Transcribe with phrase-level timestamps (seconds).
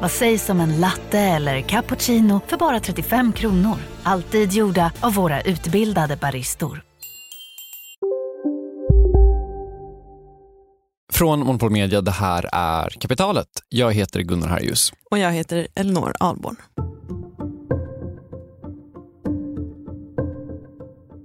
[0.00, 3.76] Vad sägs om en latte eller cappuccino för bara 35 kronor?
[4.02, 6.82] Alltid gjorda av våra utbildade baristor.
[11.12, 13.48] Från Monopol Media, det här är Kapitalet.
[13.68, 14.92] Jag heter Gunnar Harjus.
[15.10, 16.56] Och jag heter Elinor Alborn.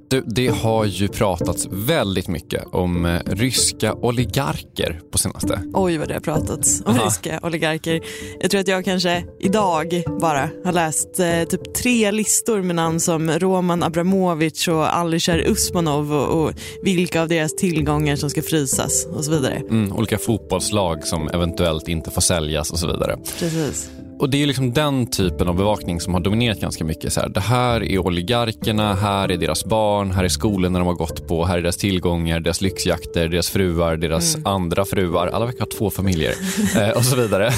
[0.10, 5.62] Du, det har ju pratats väldigt mycket om eh, ryska oligarker på senaste.
[5.74, 7.06] Oj vad det har pratats om Aha.
[7.06, 8.02] ryska oligarker.
[8.40, 13.00] Jag tror att jag kanske idag bara har läst eh, typ tre listor med namn
[13.00, 16.54] som Roman Abramovich och Alisher Usmanov och, och
[16.84, 19.56] vilka av deras tillgångar som ska frysas och så vidare.
[19.56, 23.18] Mm, olika fotbollslag som eventuellt inte får säljas och så vidare.
[23.40, 23.90] Precis.
[24.20, 27.14] Och Det är liksom den typen av bevakning som har dominerat ganska mycket.
[27.14, 30.94] Så här, det här är oligarkerna, här är deras barn, här är skolorna de har
[30.94, 35.28] gått på, här är deras tillgångar, deras lyxjakter, deras fruar, deras andra fruar.
[35.28, 36.34] Alla verkar ha två familjer
[36.78, 37.52] eh, och så vidare.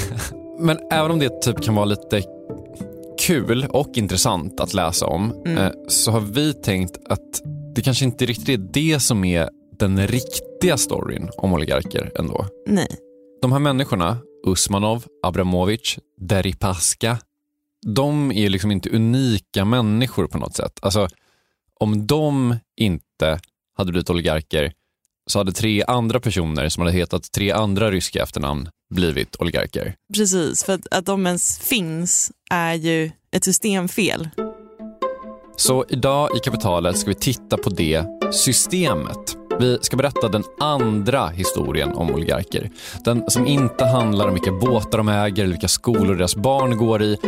[0.58, 2.22] Men även om det typ kan vara lite
[3.26, 7.42] kul och intressant att läsa om eh, så har vi tänkt att
[7.74, 12.46] det kanske inte riktigt är det som är den riktiga storyn om oligarker ändå.
[12.66, 12.88] Nej.
[13.42, 17.18] De här människorna, Usmanov, Abramovich, Deripaska,
[17.86, 20.78] de är liksom inte unika människor på något sätt.
[20.82, 21.08] Alltså,
[21.80, 23.40] om de inte
[23.76, 24.72] hade blivit oligarker
[25.26, 29.94] så hade tre andra personer som hade hetat tre andra ryska efternamn blivit oligarker.
[30.14, 34.28] Precis, för att, att de ens finns är ju ett systemfel.
[35.56, 39.41] Så idag i Kapitalet ska vi titta på det systemet.
[39.60, 42.70] Vi ska berätta den andra historien om oligarker.
[43.04, 47.02] Den som inte handlar om vilka båtar de äger eller vilka skolor deras barn går
[47.02, 47.18] i.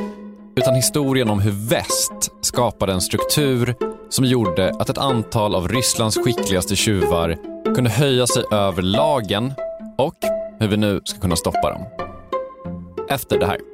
[0.56, 3.74] Utan historien om hur väst skapade en struktur
[4.08, 7.36] som gjorde att ett antal av Rysslands skickligaste tjuvar
[7.74, 9.52] kunde höja sig över lagen
[9.98, 10.16] och
[10.58, 11.82] hur vi nu ska kunna stoppa dem.
[13.08, 13.73] Efter det här.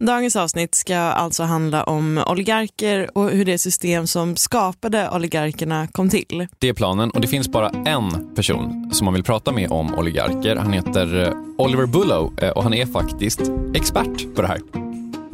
[0.00, 6.08] Dagens avsnitt ska alltså handla om oligarker och hur det system som skapade oligarkerna kom
[6.08, 6.46] till.
[6.58, 9.94] Det är planen och det finns bara en person som man vill prata med om
[9.94, 10.56] oligarker.
[10.56, 13.40] Han heter eh, Oliver Bullow eh, och han är faktiskt
[13.74, 14.60] expert på det här.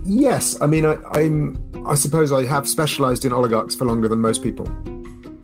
[0.09, 1.57] Yes, I mean, I, I'm.
[1.95, 4.67] I suppose I have specialised in oligarchs for longer than most people.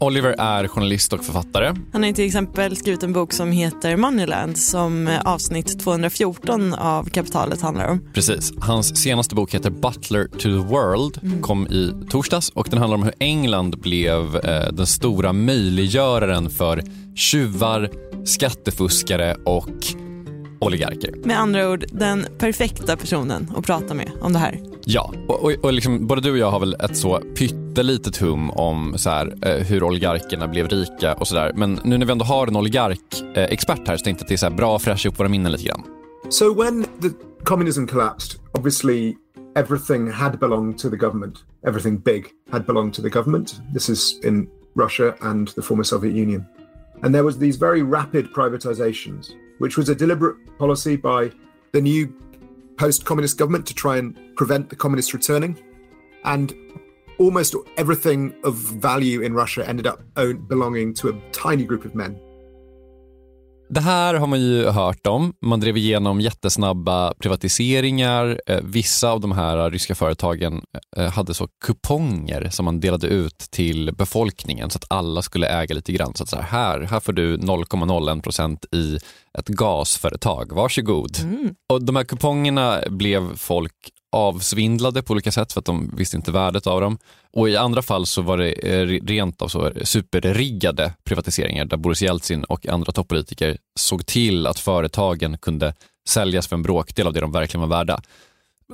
[0.00, 1.74] Oliver är journalist och författare.
[1.92, 7.04] Han har till exempel skrivit en bok som heter Moneyland som eh, avsnitt 214 av
[7.10, 8.00] Kapitalet handlar om.
[8.14, 8.52] Precis.
[8.60, 13.02] Hans senaste bok heter Butler to the World, kom i torsdags och den handlar om
[13.02, 16.82] hur England blev eh, den stora möjliggöraren för
[17.14, 17.90] tjuvar,
[18.24, 19.70] skattefuskare och
[20.60, 21.14] oligarker.
[21.24, 24.77] Med andra ord, den perfekta personen att prata med om det här.
[24.90, 28.50] Ja, och, och, och liksom, både du och jag har väl ett så pyttelitet hum
[28.50, 31.52] om så här, eh, hur oligarkerna blev rika och sådär.
[31.54, 34.34] Men nu när vi ändå har en oligarkexpert eh, här så tänkte jag att det
[34.34, 35.82] är så här bra att fräscha upp våra minnen lite grann.
[36.28, 37.10] So when the
[37.44, 39.16] communism collapsed, obviously
[39.56, 41.34] everything had belonged to the government.
[41.66, 43.60] Everything big had belonged to the government.
[43.74, 46.46] This is in Russia and the former Soviet Union.
[47.02, 49.26] And there was these very rapid privatizations,
[49.58, 51.30] which was a deliberate policy by
[51.72, 52.08] the new
[52.78, 55.58] post-communist government to try and prevent the communists returning.
[56.24, 56.54] And
[57.18, 62.20] almost everything of value in Russia ended up belonging to a tiny group of men.
[63.70, 65.32] Det här har man ju hört om.
[65.42, 68.40] Man drev igenom jättesnabba privatiseringar.
[68.46, 70.62] Eh, vissa av de här ryska företagen
[70.96, 75.74] eh, hade så kuponger som man delade ut till befolkningen så att alla skulle äga
[75.74, 76.14] lite grann.
[76.14, 78.98] Så att så här, här får du 0,01 procent i
[79.38, 80.52] ett gasföretag.
[80.52, 81.18] Varsågod.
[81.22, 81.54] Mm.
[81.68, 83.74] Och de här kupongerna blev folk
[84.12, 86.98] avsvindlade på olika sätt för att de visste inte värdet av dem.
[87.32, 92.02] Och i andra fall så var det eh, rent av så superriggade privatiseringar där Boris
[92.02, 95.74] Jeltsin och andra toppolitiker såg till att företagen kunde
[96.08, 98.00] säljas för en bråkdel av det de verkligen var värda.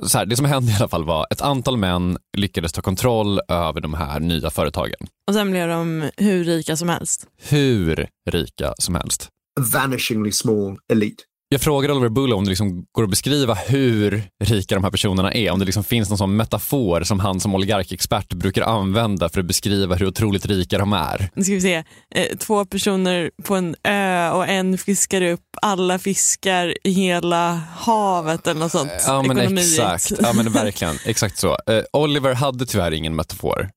[0.03, 2.81] Så här, det som hände i alla fall var att ett antal män lyckades ta
[2.81, 5.07] kontroll över de här nya företagen.
[5.27, 7.27] Och sen blev de hur rika som helst?
[7.49, 9.29] Hur rika som helst.
[9.59, 11.23] A vanishingly small elite.
[11.49, 15.33] Jag frågar Oliver Bullough om det liksom går att beskriva hur rika de här personerna
[15.33, 15.51] är.
[15.51, 19.45] Om det liksom finns någon sån metafor som han som oligarkexpert brukar använda för att
[19.45, 21.29] beskriva hur otroligt rika de är.
[21.33, 21.83] Nu ska vi se.
[22.15, 28.47] Eh, två personer på en ö och en fiskar upp alla fiskar i hela havet
[28.47, 28.91] eller något sånt.
[29.07, 30.95] Ja men exakt, ja, men verkligen.
[31.05, 31.49] Exakt så.
[31.49, 33.69] Uh, Oliver hade tyvärr ingen metafor.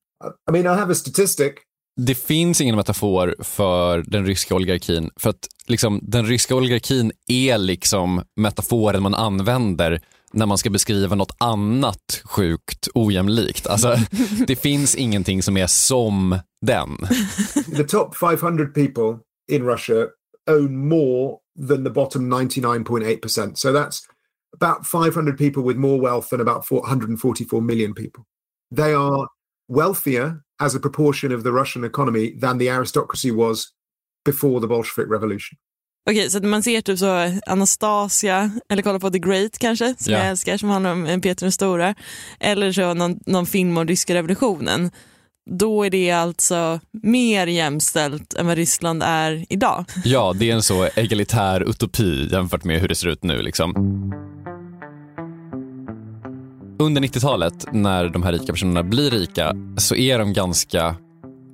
[0.49, 1.53] I mean I have a statistic
[2.05, 7.57] det finns ingen metafor för den ryska oligarkin för att liksom, den ryska oligarkin är
[7.57, 10.01] liksom metaforen man använder
[10.33, 13.67] när man ska beskriva något annat sjukt ojämlikt.
[13.67, 13.95] Alltså,
[14.47, 16.97] det finns ingenting som är som den.
[17.75, 19.19] The top 500 people
[19.51, 20.07] in Russia
[20.51, 21.37] own more
[21.67, 23.51] than the bottom 99.8%.
[23.55, 23.99] So that's
[24.61, 28.23] about 500 people with more wealth than about 144 million people.
[28.75, 29.27] They are
[29.67, 33.65] wealthier as a proportion of the Russian economy than the aristocracy was
[34.25, 35.57] before the Bolshevik revolution.
[36.09, 40.11] Okej, okay, så man ser typ så Anastasia, eller kolla på The Great kanske, som
[40.11, 40.23] yeah.
[40.23, 41.95] jag älskar, som handlar om Peter den stora,
[42.39, 44.91] eller så någon, någon film om ryska revolutionen.
[45.51, 49.85] Då är det alltså mer jämställt än vad Ryssland är idag.
[50.03, 53.41] Ja, det är en så egalitär utopi jämfört med hur det ser ut nu.
[53.41, 53.73] Liksom.
[56.81, 60.95] Under 90-talet, när de här rika personerna blir rika, så är de ganska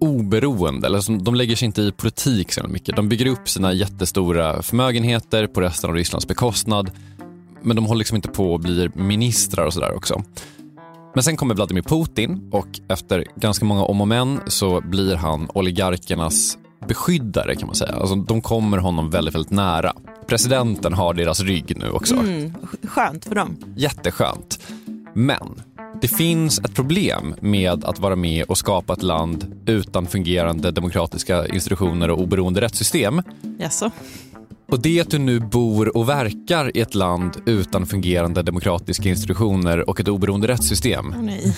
[0.02, 0.88] oberoende.
[0.88, 2.96] Eller de lägger sig inte i politik så mycket.
[2.96, 6.92] De bygger upp sina jättestora förmögenheter på resten av Rysslands bekostnad.
[7.62, 10.24] Men de håller liksom inte på och blir ministrar och sådär också.
[11.14, 15.50] Men sen kommer Vladimir Putin och efter ganska många om och men så blir han
[15.54, 16.58] oligarkernas
[16.88, 17.94] beskyddare kan man säga.
[17.94, 19.94] Alltså, de kommer honom väldigt, väldigt nära.
[20.28, 22.16] Presidenten har deras rygg nu också.
[22.16, 23.58] Mm, skönt för dem.
[23.76, 24.60] Jätteskönt.
[25.18, 25.62] Men
[26.02, 31.48] det finns ett problem med att vara med och skapa ett land utan fungerande demokratiska
[31.48, 33.22] institutioner och oberoende rättssystem.
[33.60, 33.92] Jaså?
[34.68, 39.10] Och det är att du nu bor och verkar i ett land utan fungerande demokratiska
[39.10, 41.06] institutioner och ett oberoende rättssystem.
[41.10, 41.58] Oh, nej.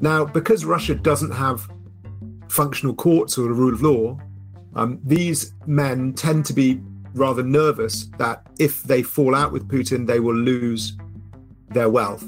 [0.00, 1.58] Now, because Russia doesn't have
[2.48, 4.20] functional courts or a rule of law,
[4.76, 6.76] um, these men tend to be
[7.14, 10.92] rather nervous that if they fall out with Putin, they will lose
[11.74, 12.24] their wealth.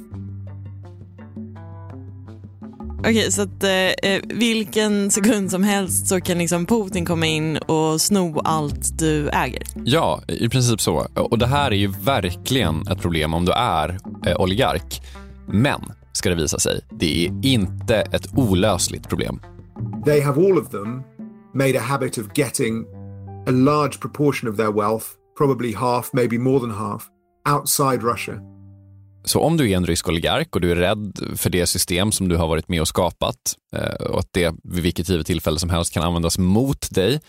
[3.04, 3.64] Okej, okay, så att
[4.02, 9.28] eh, vilken sekund som helst så kan liksom Putin komma in och sno allt du
[9.28, 9.62] äger?
[9.84, 11.06] Ja, i princip så.
[11.14, 15.02] Och det här är ju verkligen ett problem om du är eh, oligark.
[15.48, 15.80] Men,
[16.12, 19.40] ska det visa sig, det är inte ett olösligt problem.
[20.04, 21.02] They have all of them
[21.54, 22.84] made a habit of getting
[23.46, 25.06] a large proportion of their wealth,
[25.38, 27.08] probably half, maybe more than half,
[27.48, 28.51] outside Russia.
[29.24, 32.28] Så om du är en rysk oligark och du är rädd för det system som
[32.28, 35.70] du har varit med och skapat eh, och att det vid vilket givet tillfälle som
[35.70, 37.20] helst kan användas mot dig,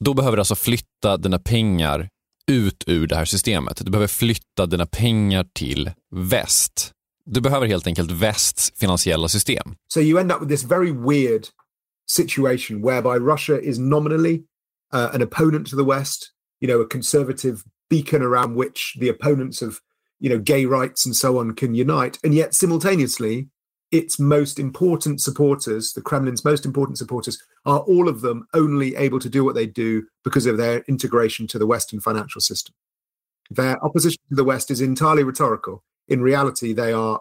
[0.00, 2.08] då behöver du alltså flytta dina pengar
[2.50, 3.84] ut ur det här systemet.
[3.84, 6.92] Du behöver flytta dina pengar till väst.
[7.24, 9.74] Du behöver helt enkelt västs finansiella system.
[9.88, 11.46] So you end up with this very weird
[12.06, 14.42] situation whereby Russia is nominally
[14.94, 19.62] uh, an opponent to the West, you know, a conservative beacon around which the opponents
[19.62, 19.80] of
[20.20, 22.18] you know, gay rights and so on can unite.
[22.24, 23.48] And yet simultaneously,
[23.90, 29.20] its most important supporters, the Kremlin's most important supporters, are all of them only able
[29.20, 32.74] to do what they do because of their integration to the Western financial system.
[33.50, 35.82] Their opposition to the West is entirely rhetorical.
[36.08, 37.20] In reality, they are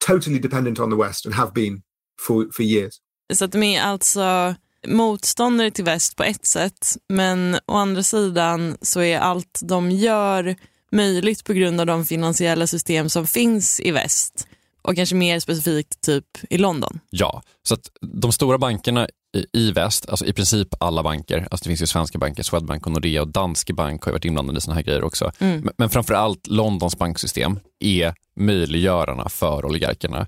[0.00, 1.82] totally dependent on the West and have been
[2.18, 3.00] for, for years.
[3.40, 4.54] Att de är alltså
[4.86, 10.56] motståndare till väst på ett sätt, men å andra sidan så är allt de gör
[10.94, 14.46] möjligt på grund av de finansiella system som finns i väst
[14.82, 17.00] och kanske mer specifikt typ i London.
[17.10, 19.08] Ja, så att de stora bankerna
[19.52, 22.92] i, väst, alltså i princip alla banker, alltså det finns ju svenska banker, Swedbank och
[22.92, 25.32] Nordea och Danske Bank har ju varit inblandade i sådana här grejer också.
[25.38, 25.60] Mm.
[25.60, 30.26] Men, men framför allt Londons banksystem är möjliggörarna för oligarkerna.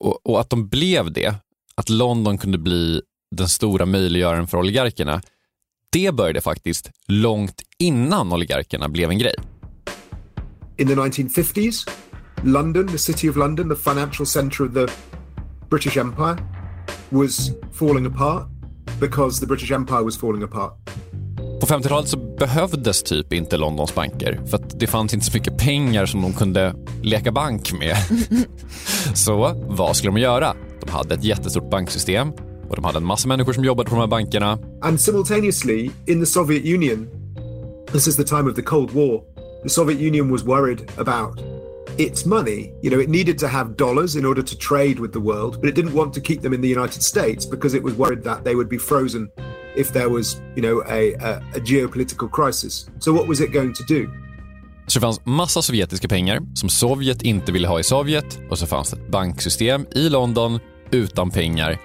[0.00, 1.34] Och, och att de blev det,
[1.74, 5.22] att London kunde bli den stora möjliggöraren för oligarkerna,
[5.92, 9.34] det började faktiskt långt innan oligarkerna blev en grej.
[10.76, 11.88] In the 1950s,
[12.44, 14.86] London, the city of London, the financial center of the
[15.70, 16.36] British Empire,
[17.08, 18.48] was falling apart
[19.00, 20.72] because the British Empire was falling apart.
[21.60, 25.58] På 50-talet så behövdes typ inte Londons banker för att det fanns inte så mycket
[25.58, 27.96] pengar som de kunde leka bank med.
[29.14, 30.54] så vad skulle de göra?
[30.80, 32.32] De hade ett jättestort banksystem
[32.70, 34.58] och de hade en massa människor som jobbade på de här bankerna.
[34.82, 37.08] And simultaneously in the Soviet Union,
[37.92, 39.22] this is the time of the Cold War,
[39.62, 41.40] the Soviet Union was worried about
[41.98, 42.72] its money.
[42.82, 45.68] You know, it needed to have dollars in order to trade with the world, but
[45.68, 48.44] it didn't want to keep them in the United States because it was worried that
[48.44, 49.28] they would be frozen
[49.76, 52.90] if there was, you know, a, a, a geopolitical crisis.
[52.98, 54.08] So what was it going to do?
[54.86, 58.66] Så det fanns massa sovjetiska pengar som Sovjet inte ville ha i Sovjet och så
[58.66, 60.60] fanns det ett banksystem i London
[60.90, 61.78] utan pengar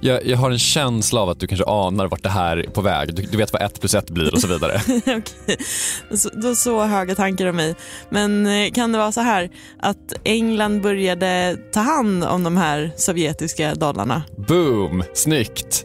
[0.00, 2.80] jag, jag, har en känsla av att du kanske anar vart det här är på
[2.80, 3.14] väg.
[3.14, 4.80] Du, du vet vad ett plus ett blir och så vidare.
[5.00, 5.56] Okej,
[6.16, 7.74] så, då så höga tankar om mig.
[8.10, 12.92] Men eh, kan det vara så här att England började ta hand om de här
[12.96, 14.22] sovjetiska dollarna?
[14.48, 15.84] Boom, snyggt.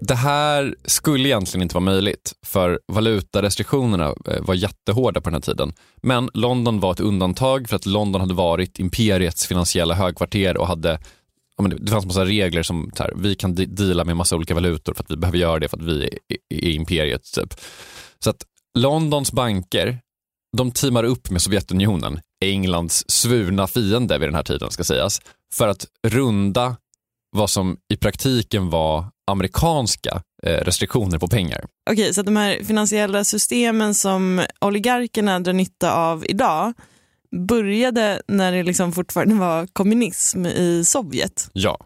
[0.00, 5.40] Det här skulle egentligen inte vara möjligt för valutarestriktionerna eh, var jättehårda på den här
[5.40, 5.72] tiden.
[6.02, 10.98] Men London var ett undantag för att London hade varit imperiets finansiella högkvarter och hade
[11.56, 14.94] ja, men det fanns massa regler som här, vi kan deala med massa olika valutor
[14.94, 17.22] för att vi behöver göra det för att vi är, är imperiet.
[17.34, 17.54] Typ.
[18.18, 18.46] Så att
[18.78, 19.98] Londons banker,
[20.56, 25.20] de teamar upp med Sovjetunionen, Englands svurna fiende vid den här tiden ska sägas,
[25.54, 26.76] för att runda
[27.36, 31.64] vad som i praktiken var amerikanska eh, restriktioner på pengar.
[31.90, 36.72] Okej, så de här finansiella systemen som oligarkerna drar nytta av idag,
[37.36, 41.50] började när det liksom fortfarande var kommunism i Sovjet.
[41.52, 41.78] Ja.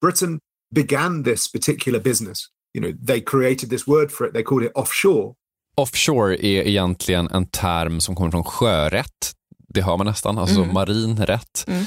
[0.00, 0.40] Britain
[0.74, 2.38] began this particular business.
[2.74, 4.32] You know, they created this word for it.
[4.32, 5.34] They called it offshore.
[5.76, 9.32] Offshore är egentligen en term som kommer från sjörätt.
[9.74, 10.74] Det hör man nästan, alltså mm.
[10.74, 11.64] marin rätt.
[11.66, 11.84] Mm.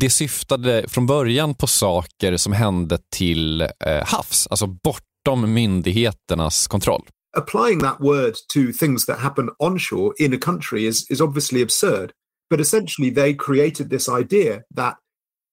[0.00, 3.68] Det syftade från början på saker som hände till eh,
[4.04, 7.02] havs, alltså bortom myndigheternas kontroll.
[7.36, 12.10] Applying that word to things that happen onshore in a country is, is obviously absurd.
[12.50, 14.96] But essentially, they created this idea that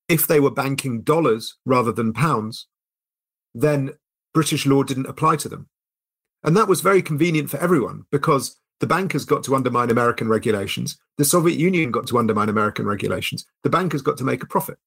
[0.09, 2.67] if they were banking dollars rather than pounds,
[3.53, 3.93] then
[4.33, 5.69] British law didn't apply to them.
[6.43, 10.97] And that was very convenient for everyone because the bankers got to undermine American regulations.
[11.17, 13.45] The Soviet Union got to undermine American regulations.
[13.63, 14.77] The bankers got to make a profit.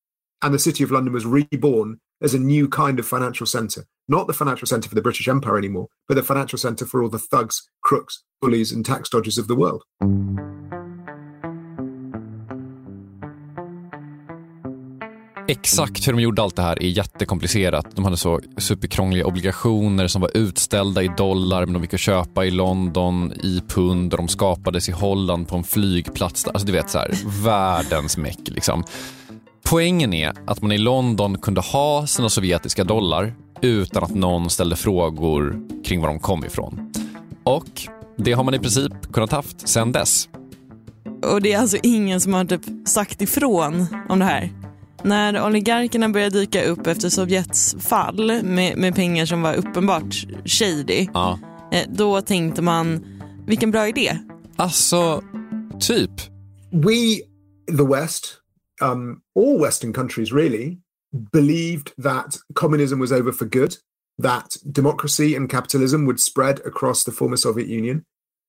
[0.42, 3.86] And the City of London was reborn as a new kind of financial centre.
[4.08, 7.08] Not the financial centre for the British Empire anymore, but the financial centre for all
[7.08, 9.84] the thugs, crooks, bullies, and tax dodgers of the world.
[15.50, 17.86] Exakt hur de gjorde allt det här är jättekomplicerat.
[17.96, 22.44] De hade så superkrångliga obligationer som var utställda i dollar men de gick att köpa
[22.44, 26.46] i London i pund och de skapades i Holland på en flygplats.
[26.46, 28.84] Alltså du vet så här, världens meck liksom.
[29.62, 34.76] Poängen är att man i London kunde ha sina sovjetiska dollar utan att någon ställde
[34.76, 36.92] frågor kring var de kom ifrån.
[37.44, 37.82] Och
[38.16, 40.28] det har man i princip kunnat haft sedan dess.
[41.32, 44.59] Och det är alltså ingen som har typ sagt ifrån om det här?
[45.04, 51.08] När oligarkerna började dyka upp efter Sovjets fall med, med pengar som var uppenbart shady,
[51.14, 51.38] ja.
[51.72, 53.04] Eh, då tänkte man,
[53.46, 54.18] vilken bra idé.
[54.56, 55.22] Alltså,
[55.80, 56.10] typ.
[56.70, 57.20] We,
[57.76, 58.36] the West,
[58.82, 60.78] um, all Western countries really,
[61.32, 63.76] believed that communism was over for good,
[64.22, 68.02] that democracy and capitalism would spread across the former Soviet Union,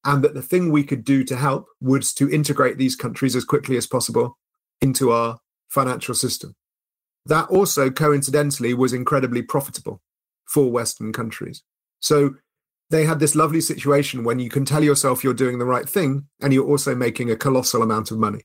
[0.05, 3.46] and that the thing we could do to help was to integrate these countries as
[3.46, 4.38] quickly as possible
[4.81, 5.38] into our
[5.73, 6.53] financial system.
[7.29, 9.99] That also coincidentally was incredibly profitable
[10.53, 11.61] for Western countries.
[11.99, 12.35] So
[12.91, 16.27] they had this lovely situation when you can tell yourself you're doing the right thing
[16.43, 18.41] and you're also making a colossal amount of money.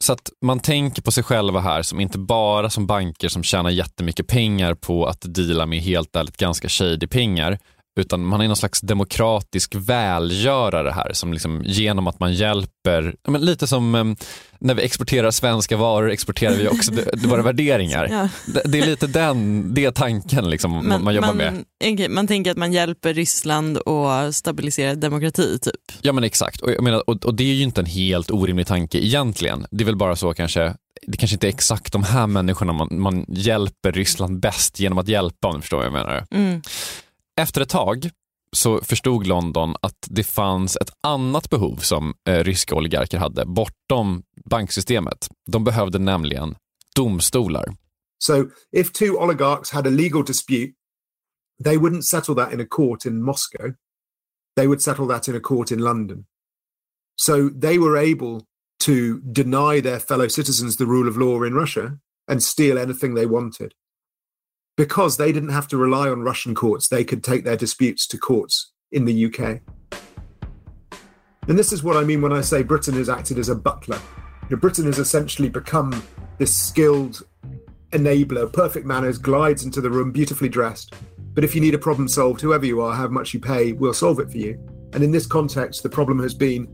[0.00, 3.70] Så att man tänker på sig själva här som inte bara som banker som tjänar
[3.70, 7.58] jättemycket pengar på att deala med helt ärligt ganska shady pengar,
[8.00, 13.40] utan man är någon slags demokratisk välgörare här som liksom, genom att man hjälper, men
[13.40, 14.16] lite som um,
[14.58, 18.08] när vi exporterar svenska varor exporterar vi också våra värderingar.
[18.10, 18.28] Ja.
[18.46, 21.64] Det, det, är lite den, det tanken liksom, man, man jobbar man, med.
[21.92, 25.98] Okay, man tänker att man hjälper Ryssland att stabilisera demokrati typ?
[26.02, 28.98] Ja men exakt, och, menar, och, och det är ju inte en helt orimlig tanke
[28.98, 29.66] egentligen.
[29.70, 30.74] Det är väl bara så kanske
[31.06, 35.08] det kanske inte är exakt de här människorna man, man hjälper Ryssland bäst genom att
[35.08, 36.26] hjälpa om du förstår vad jag menar.
[36.30, 36.62] Mm.
[37.36, 38.10] Efter ett tag
[38.52, 44.22] så förstod London att det fanns ett annat behov som eh, ryska oligarker hade bortom
[44.50, 45.28] banksystemet.
[45.46, 46.56] De behövde nämligen
[46.96, 47.76] domstolar.
[48.18, 50.72] So if two oligarchs had a legal dispute,
[51.64, 53.74] they wouldn't settle that in a court in Moscow.
[54.56, 56.24] They would settle that in a court in London.
[57.16, 58.40] So they were able
[58.84, 61.98] to deny their fellow citizens the rule of law in Russia
[62.28, 63.74] and steal anything they wanted.
[64.76, 68.18] Because they didn't have to rely on Russian courts, they could take their disputes to
[68.18, 69.60] courts in the UK.
[71.46, 74.00] And this is what I mean when I say Britain has acted as a butler.
[74.48, 76.02] You know, Britain has essentially become
[76.38, 77.22] this skilled
[77.90, 80.94] enabler, perfect manners, glides into the room, beautifully dressed.
[81.34, 83.94] But if you need a problem solved, whoever you are, how much you pay, we'll
[83.94, 84.58] solve it for you.
[84.92, 86.68] And in this context, the problem has been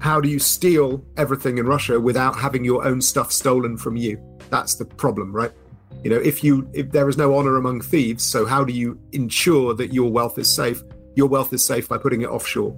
[0.00, 4.20] how do you steal everything in Russia without having your own stuff stolen from you?
[4.50, 5.52] That's the problem, right?
[6.04, 8.96] You know, if you if there is no honor among thieves, so how do you
[9.12, 10.78] ensure that your wealth is safe?
[11.16, 12.74] Your wealth is safe by putting it offshore.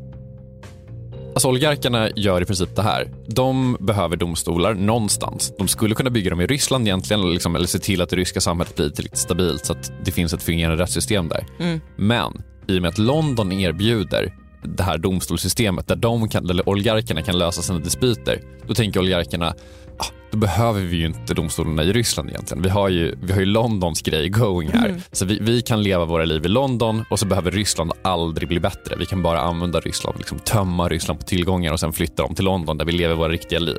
[1.34, 3.10] Alltså oligarkerna gör i princip det här.
[3.26, 5.52] De behöver domstolar någonstans.
[5.58, 8.40] De skulle kunna bygga dem i Ryssland egentligen liksom, eller se till att det ryska
[8.40, 11.46] samhället blir tillräckligt stabilt så att det finns ett fungerande rättssystem där.
[11.58, 11.80] Mm.
[11.96, 17.22] Men i och med att London erbjuder det här domstolssystemet där de kan, eller oligarkerna
[17.22, 19.54] kan lösa sina dispyter, då tänker oligarkerna
[19.98, 22.62] ah, då behöver vi ju inte domstolarna i Ryssland egentligen.
[22.62, 24.88] Vi har ju, vi har ju Londons grej going här.
[24.88, 25.00] Mm.
[25.12, 28.60] Så vi, vi, kan leva våra liv i London och så behöver Ryssland aldrig bli
[28.60, 28.96] bättre.
[28.96, 32.44] Vi kan bara använda Ryssland, liksom tömma Ryssland på tillgångar och sen flytta dem till
[32.44, 33.78] London där vi lever våra riktiga liv.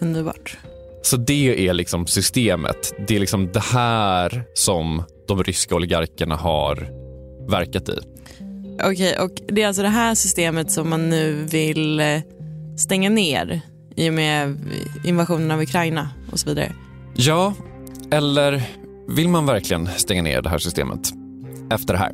[0.00, 0.58] Underbart.
[1.02, 2.94] Så det är liksom systemet.
[3.08, 6.88] Det är liksom det här som de ryska oligarkerna har
[7.48, 7.98] verkat i.
[8.82, 12.20] Okej, okay, och det är alltså det här systemet som man nu vill eh,
[12.76, 13.62] stänga ner
[13.96, 14.58] i och med
[15.04, 16.72] invasionen av Ukraina och så vidare?
[17.14, 17.54] Ja,
[18.10, 18.62] eller
[19.08, 21.12] vill man verkligen stänga ner det här systemet
[21.70, 22.12] efter det här?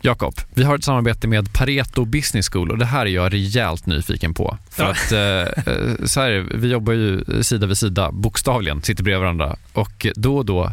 [0.00, 3.86] Jakob, vi har ett samarbete med Pareto Business School och det här är jag rejält
[3.86, 4.58] nyfiken på.
[4.70, 4.90] För ja.
[4.90, 9.56] att, eh, eh, så här, vi jobbar ju sida vid sida, bokstavligen, sitter bredvid varandra
[9.72, 10.72] och då och då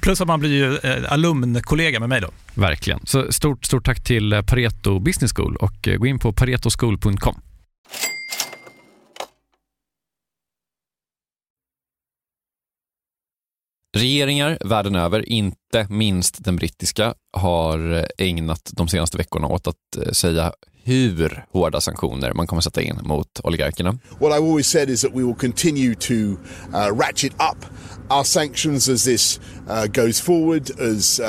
[0.00, 2.30] Plus att man blir ju eh, alumnkollega med mig då.
[2.54, 3.00] Verkligen.
[3.04, 7.40] Så stort, stort tack till eh, Pareto Business School och eh, gå in på paretoschool.com.
[13.96, 20.16] Regeringar världen över, inte minst den brittiska, har eh, ägnat de senaste veckorna åt att
[20.16, 20.52] säga
[20.86, 23.98] hur hårda sanktioner man kommer sätta in mot oligarkerna.
[24.20, 27.64] What I've always said is that we will continue to uh, ratchet up
[28.10, 31.26] our sanctions as this uh, goes forward, as uh,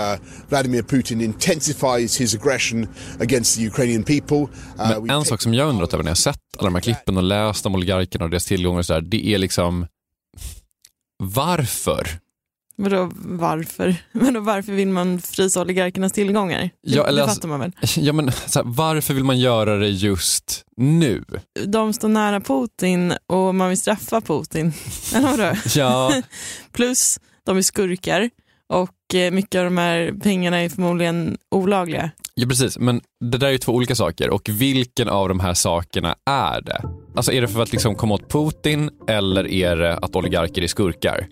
[0.49, 2.87] Vladimir Putin intensifies his aggression
[3.19, 4.37] against the Ukrainian people.
[4.37, 7.17] Uh, Men en sak som jag undrat över när jag sett alla de här klippen
[7.17, 9.87] och läst om oligarkerna och deras tillgångar och så där, det är liksom
[11.23, 12.07] varför?
[12.79, 13.95] Vadå varför?
[14.11, 16.69] Vadå, varför vill man frysa oligarkernas tillgångar?
[16.81, 17.71] Ja, eller det alltså- fattar man väl?
[17.97, 21.23] Ja, men här, varför vill man göra det just nu?
[21.65, 24.73] De står nära Putin och man vill straffa Putin.
[25.15, 25.55] Eller vadå?
[25.75, 26.21] Ja,
[26.71, 28.29] Plus, de är skurkar
[28.69, 32.11] och eh, mycket av de här pengarna är förmodligen olagliga.
[32.33, 32.77] ja, precis.
[32.79, 34.29] Men det där är ju två olika saker.
[34.29, 36.81] Och vilken av de här sakerna är det?
[37.15, 40.67] Alltså är det för att liksom komma åt Putin eller är det att oligarker är
[40.67, 41.27] skurkar?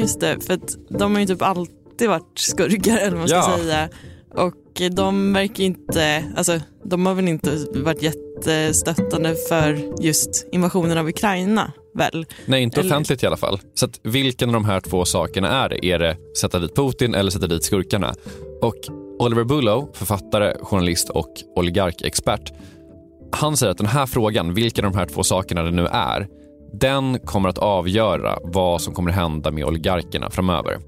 [0.00, 3.36] Just det, för att de har ju typ alltid varit skurkar eller vad man ska
[3.36, 3.58] Ja.
[3.58, 3.88] säga.
[4.34, 4.54] Och
[4.96, 11.72] de verkar inte, alltså de har väl inte varit jättestöttande för just invasionen av Ukraina
[11.94, 12.26] väl?
[12.46, 13.60] Nej, inte Eller- offentligt i alla fall.
[13.74, 15.86] Så att vilken av de här två sakerna är det?
[15.86, 18.14] Är det sätta dit Putin eller sätta dit skurkarna?
[18.62, 18.76] Och
[19.18, 22.52] Oliver Bullough, författare, journalist och oligarkexpert,
[23.32, 26.28] han säger att den här frågan, vilken av de här två sakerna det nu är,
[26.72, 30.80] den kommer att avgöra vad som kommer hända med oligarkerna framöver.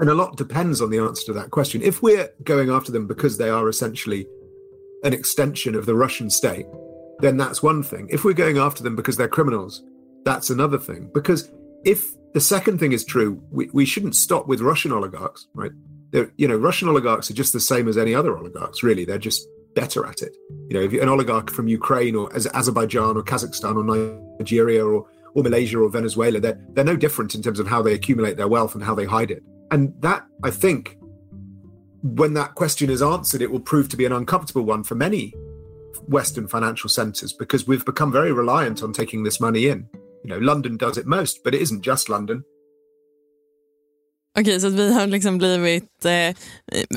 [0.00, 1.82] And a lot depends on the answer to that question.
[1.82, 4.26] If we're going after them because they are essentially
[5.04, 6.66] an extension of the Russian state,
[7.20, 8.08] then that's one thing.
[8.10, 9.82] If we're going after them because they're criminals,
[10.24, 11.10] that's another thing.
[11.14, 11.50] Because
[11.84, 12.04] if
[12.34, 15.72] the second thing is true, we, we shouldn't stop with Russian oligarchs, right?
[16.10, 19.04] They're, you know, Russian oligarchs are just the same as any other oligarchs, really.
[19.04, 20.36] They're just better at it.
[20.68, 24.84] You know, if you're an oligarch from Ukraine or Az- Azerbaijan or Kazakhstan or Nigeria
[24.84, 28.36] or, or Malaysia or Venezuela, they're, they're no different in terms of how they accumulate
[28.36, 29.42] their wealth and how they hide it.
[29.70, 30.98] And that, I think,
[32.02, 35.34] when that question is answered, it will prove to be an uncomfortable one for many
[36.08, 39.88] Western financial centres because we've become very reliant on taking this money in.
[40.24, 42.44] You know, London does it most, but it isn't just London.
[44.38, 46.36] Okej, så vi har liksom blivit eh,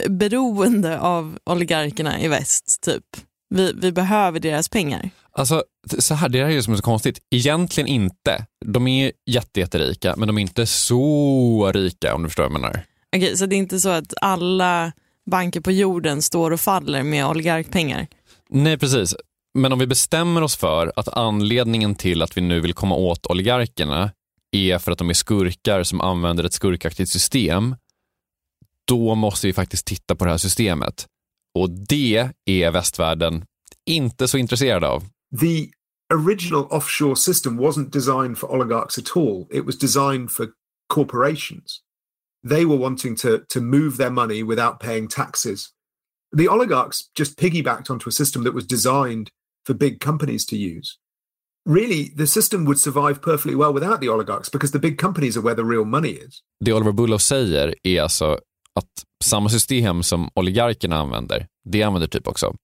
[0.10, 3.04] beroende av oligarkerna i väst, typ.
[3.50, 5.10] Vi, vi behöver deras pengar.
[5.32, 5.64] Alltså,
[6.00, 7.20] så här, det här är ju som är så konstigt.
[7.32, 8.46] Egentligen inte.
[8.66, 12.62] De är jätte, jätterika, men de är inte så rika om du förstår vad jag
[12.62, 12.86] menar.
[13.16, 14.92] Okej, så det är inte så att alla
[15.32, 18.08] banker på jorden står och faller med oligarkpengar?
[18.50, 19.16] Nej, precis.
[19.54, 23.26] Men om vi bestämmer oss för att anledningen till att vi nu vill komma åt
[23.26, 24.12] oligarkerna
[24.56, 27.76] är för att de är skurkar som använder ett skurkaktigt system,
[28.88, 31.08] då måste vi faktiskt titta på det här systemet.
[31.56, 33.46] Och det är västvärlden
[33.86, 35.04] inte så intresserad av.
[35.42, 35.70] The
[36.14, 39.48] original offshore system wasn't designed for oligarchs at all.
[39.52, 40.48] It was designed for
[40.88, 41.82] corporations.
[42.50, 45.70] They were wanting to, to move their money without paying taxes.
[46.38, 49.32] The oligarchs just piggybacked onto a system that was designed
[49.66, 51.00] for big companies to use.
[51.70, 55.42] Really, the system would survive perfectly well without the oligarchs because the big companies are
[55.42, 56.40] where the real money is.
[56.66, 58.40] Det Oliver Bullough säger är alltså
[58.76, 58.92] att
[59.24, 62.56] samma system som oligarkerna använder, det använder typ också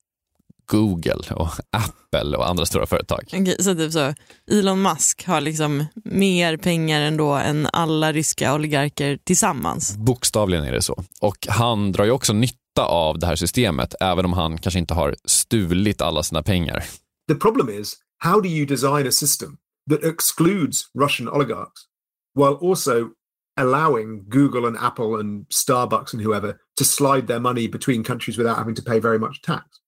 [0.72, 3.24] Google och Apple och andra stora företag.
[3.28, 4.14] Okej, så typ så,
[4.52, 9.98] Elon Musk har liksom mer pengar ändå än alla ryska oligarker tillsammans.
[9.98, 11.04] Bokstavligen är det så.
[11.22, 14.94] Och han drar ju också nytta av det här systemet, även om han kanske inte
[14.94, 16.84] har stulit alla sina pengar.
[17.28, 21.88] The problem is how do you design a system that excludes Russian oligarchs
[22.34, 23.12] while also
[23.58, 28.58] allowing Google and Apple and Starbucks and whoever to slide their money between countries without
[28.58, 29.80] having to pay very much tax?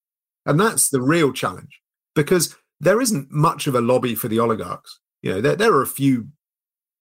[0.46, 1.80] And that's the real challenge
[2.16, 5.00] because there isn't much of a lobby for the oligarchs.
[5.22, 6.30] You know, there, there are a few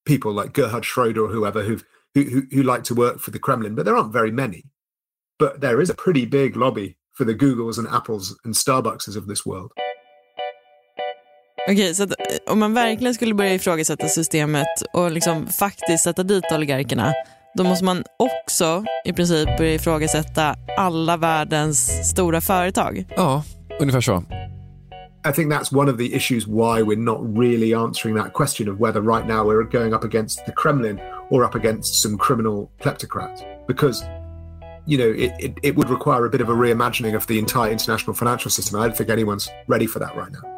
[0.05, 1.81] people like Gerhard Schroeder or whoever who,
[2.14, 4.64] who, who like to work for the Kremlin, but there aren't very many.
[5.38, 9.27] But there is a pretty big lobby for the Googles and Apples and Starbuckses of
[9.27, 9.73] this world.
[11.68, 16.22] Okej, så att, eh, om man verkligen skulle börja ifrågasätta systemet och liksom faktiskt sätta
[16.22, 17.12] dit oligarkerna,
[17.55, 23.05] då måste man också i princip börja ifrågasätta alla världens stora företag.
[23.16, 23.44] Ja,
[23.81, 24.25] ungefär så.
[25.29, 28.81] I think that's one of the issues why we're not really answering that question of
[28.81, 30.98] whether right now we're going up against the Kremlin
[31.31, 33.40] or up against some criminal kleptocrats.
[33.68, 34.05] Because
[34.87, 37.70] you know, it, it, it would require a bit of a reimagining of the entire
[37.70, 38.81] international financial system.
[38.81, 40.51] I don't think anyone's ready for that right now.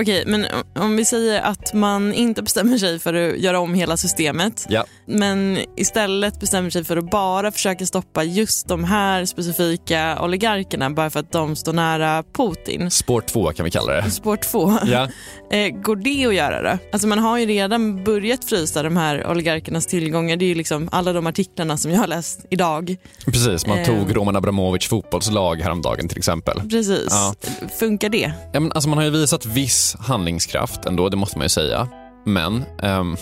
[0.00, 0.46] Okej, men
[0.80, 4.84] om vi säger att man inte bestämmer sig för att göra om hela systemet, Ja.
[5.06, 11.10] men istället bestämmer sig för att bara försöka stoppa just de här specifika oligarkerna bara
[11.10, 12.90] för att de står nära Putin.
[12.90, 14.10] Spår två kan vi kalla det.
[14.10, 14.78] Spår två.
[14.86, 15.08] Ja.
[15.52, 16.78] Eh, Går det att göra då?
[16.92, 20.36] Alltså man har ju redan börjat frysa de här oligarkernas tillgångar.
[20.36, 22.96] Det är ju liksom alla de artiklarna som jag har läst idag.
[23.26, 23.86] Precis, man Eh.
[23.86, 26.60] tog Roman Abramovic fotbollslag häromdagen till exempel.
[26.70, 27.06] Precis.
[27.10, 27.34] Ja.
[27.78, 28.32] Funkar det?
[28.52, 31.88] Ja, men alltså man har ju visat viss handlingskraft ändå, det måste man ju säga.
[32.26, 33.16] Men ehm,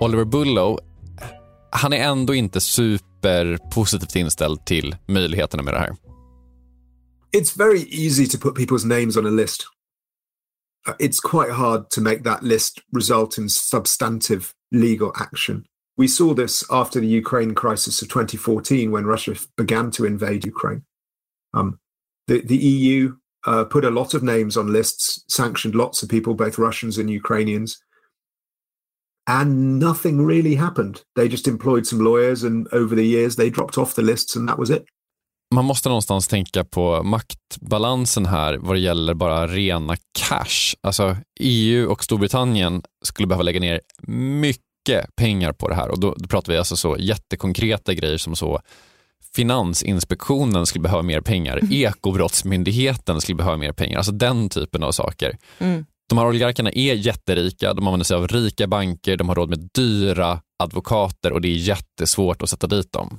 [0.00, 0.78] Oliver Bullow,
[1.70, 5.96] han är ändå inte superpositivt inställd till möjligheterna med det här.
[7.36, 9.66] It's very easy to put people's names on a list.
[10.98, 15.64] It's quite hard to make that list result in substantive legal action.
[15.98, 20.84] We saw this after the Ukraine crisis of 2014 when Russia began to invade Ukraine.
[21.54, 21.78] Um,
[22.28, 26.34] the, the EU uh, put a lot of names on lists, sanctioned lots of people,
[26.34, 27.76] both Russians and Ukrainians.
[29.28, 31.02] And nothing really happened.
[31.16, 34.48] They just employed some lawyers, and over the years, they dropped off the lists, and
[34.48, 34.84] that was it.
[35.54, 40.74] Man måste någonstans tänka på maktbalansen här vad det gäller bara rena cash.
[40.80, 46.14] Alltså EU och Storbritannien skulle behöva lägga ner mycket pengar på det här och då,
[46.16, 48.60] då pratar vi alltså så jättekonkreta grejer som så
[49.36, 55.36] Finansinspektionen skulle behöva mer pengar, Ekobrottsmyndigheten skulle behöva mer pengar, alltså den typen av saker.
[56.08, 59.68] De här oligarkerna är jätterika, de använder sig av rika banker, de har råd med
[59.74, 63.18] dyra advokater och det är jättesvårt att sätta dit dem.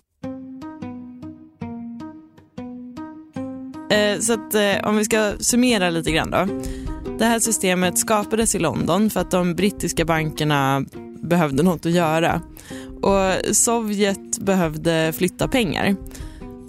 [3.91, 6.47] Eh, så att, eh, om vi ska summera lite grann då.
[7.19, 10.85] Det här systemet skapades i London för att de brittiska bankerna
[11.21, 12.41] behövde något att göra.
[13.01, 15.95] Och Sovjet behövde flytta pengar.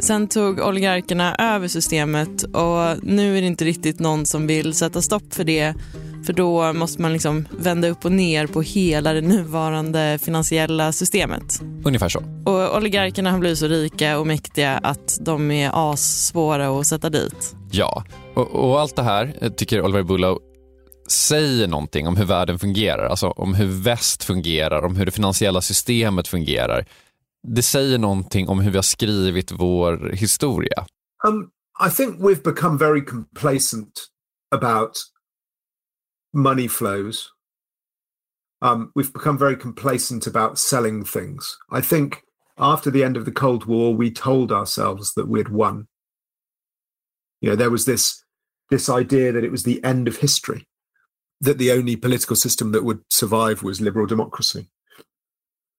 [0.01, 5.03] Sen tog oligarkerna över systemet och nu är det inte riktigt någon som vill sätta
[5.03, 5.75] stopp för det.
[6.27, 11.61] För då måste man liksom vända upp och ner på hela det nuvarande finansiella systemet.
[11.85, 12.19] Ungefär så.
[12.45, 17.55] Och oligarkerna har blivit så rika och mäktiga att de är assvåra att sätta dit.
[17.71, 20.39] Ja, och, och allt det här eh, tycker Oliver Bullow
[21.09, 25.61] säger någonting om hur världen fungerar, alltså om hur väst fungerar, om hur det finansiella
[25.61, 26.87] systemet fungerar.
[27.49, 30.87] Det säger någonting om hur vi har skrivit vår historia.
[31.27, 31.51] Um,
[31.87, 33.93] I think we've become very complacent
[34.51, 34.99] about
[36.35, 37.33] money flows.
[38.61, 41.57] Um, we've become very complacent about selling things.
[41.71, 42.23] I think
[42.59, 45.87] after the end of the Cold War, we told ourselves that we'd won.
[47.41, 48.25] You know, there was this
[48.71, 50.67] this idea that it was the end of history,
[51.41, 54.71] that the only political system that would survive was liberal democracy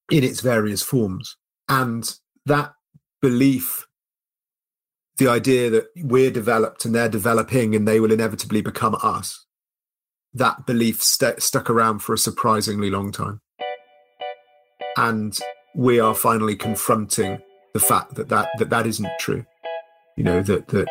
[0.09, 2.73] in its various forms, and that
[3.21, 3.85] belief
[5.19, 9.45] the idea that we're developed and they're developing and they will inevitably become us.
[10.33, 13.41] That belief st- stuck around for a surprisingly long time.
[14.97, 15.37] And
[15.75, 17.39] we are finally confronting
[17.73, 19.45] the fact that that, that, that isn't true.
[20.17, 20.87] You know, that, that,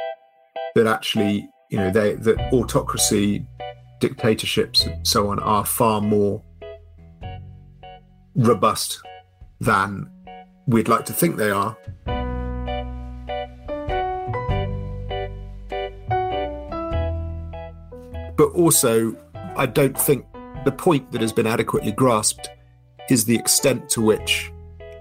[0.74, 3.46] that actually, you know, they, that autocracy,
[4.00, 6.42] dictatorships, and so on are far more
[8.34, 9.02] robust
[9.60, 10.10] than
[10.66, 11.76] we'd like to think they are.
[18.38, 19.14] but also
[19.56, 20.24] I don't think
[20.64, 22.48] the point that has been adequately grasped
[23.10, 24.50] is the extent to which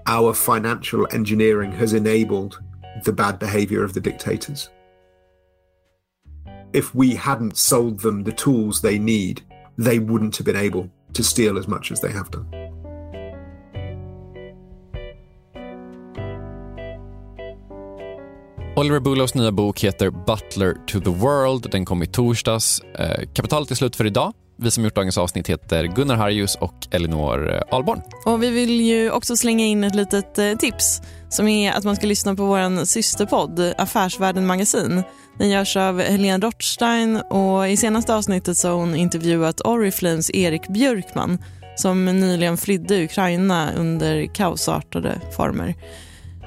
[0.06, 2.60] our financial engineering has enabled
[3.04, 4.68] the bad behavior of the dictators.
[6.72, 9.40] If we hadn't sold them the tools they need,
[9.78, 12.46] they wouldn't have been able to steal as much as they have done.
[18.76, 21.70] Oliver Bullows nya bok heter Butler to the World.
[21.70, 22.80] Den kom i torsdags.
[22.80, 24.32] Eh, kapitalet är slut för idag.
[24.60, 28.02] Vi som gjort dagens avsnitt heter Gunnar Harjus och Elinor eh, Ahlborn.
[28.26, 31.96] Och vi vill ju också slänga in ett litet eh, tips som är att man
[31.96, 35.02] ska lyssna på vår systerpodd Affärsvärlden Magasin.
[35.38, 40.68] Den görs av Helene Rothstein och i senaste avsnittet så har hon intervjuat Oriflames Erik
[40.68, 41.38] Björkman
[41.76, 45.74] som nyligen flydde Ukraina under kaosartade former.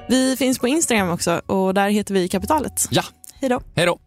[0.08, 2.88] Vi finns på Instagram också och där heter vi Kapitalet.
[2.90, 3.02] Ja,
[3.40, 3.60] Hej då.
[3.76, 3.98] hej då!